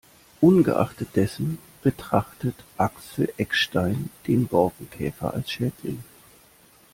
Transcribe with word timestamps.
Ungeachtet 0.39 1.09
dessen 1.15 1.59
betrachtet 1.83 2.55
Axel 2.75 3.31
Eckstein 3.37 4.09
den 4.25 4.47
Borkenkäfer 4.47 5.35
als 5.35 5.51
Schädling. 5.51 6.03